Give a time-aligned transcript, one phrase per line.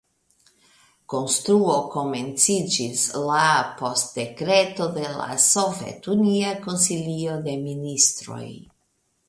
[1.13, 3.43] Konstruo komenciĝis la
[3.83, 8.45] post dekreto de la Sovetunia Konsilio de Ministroj.